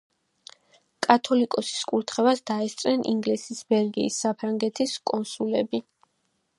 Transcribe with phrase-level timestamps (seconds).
[1.07, 5.89] კათოლიკოსის კურთხევას დაესწრნენ ინგლისის, ბელგიის, საფრანგეთის კონსულები.